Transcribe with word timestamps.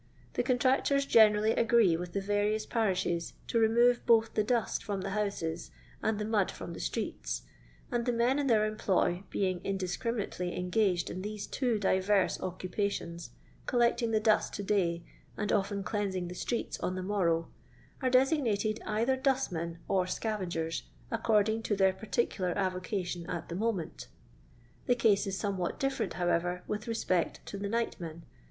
The 0.33 0.41
contnc 0.41 0.83
tors 0.85 1.05
generally 1.05 1.51
agree 1.51 1.95
with 1.95 2.13
the 2.13 2.21
various 2.21 2.65
parishes 2.65 3.33
to 3.45 3.59
remove 3.59 4.03
both 4.07 4.33
the 4.33 4.43
dust 4.43 4.83
from 4.83 5.01
the 5.01 5.11
houses 5.11 5.69
and 6.01 6.17
the 6.17 6.25
mud 6.25 6.49
from 6.49 6.73
the 6.73 6.79
streets; 6.79 7.43
the 7.91 8.11
men 8.11 8.39
in 8.39 8.47
their 8.47 8.65
em 8.65 8.77
ploy 8.77 9.21
are 9.23 9.49
indiscriminately 9.63 10.55
engnged 10.55 11.11
in 11.11 11.21
these 11.21 11.45
two 11.45 11.77
aivenii 11.77 12.41
occupations, 12.41 13.29
collecting 13.67 14.09
the 14.09 14.19
dust 14.19 14.55
to 14.55 14.63
day, 14.63 15.03
and 15.37 15.51
often 15.51 15.83
cleansing 15.83 16.29
the 16.29 16.33
streets 16.33 16.79
on 16.79 16.95
the 16.95 17.03
morrow, 17.03 17.47
and 18.01 18.07
are 18.07 18.09
designated 18.09 18.79
eiUier 18.87 19.21
dustmen 19.21 19.77
or 19.87 20.07
scavengers, 20.07 20.81
accord 21.11 21.47
ing 21.47 21.61
to 21.61 21.75
their 21.75 21.93
particular 21.93 22.53
avocation 22.57 23.29
at 23.29 23.49
the 23.49 23.55
moment 23.55 24.07
Tm 24.89 24.97
case 24.97 25.27
is 25.27 25.37
somewhat 25.37 25.79
different, 25.79 26.13
however, 26.13 26.63
with 26.67 26.87
respect 26.87 27.45
to 27.45 27.59
the 27.59 27.69
nightmen. 27.69 28.23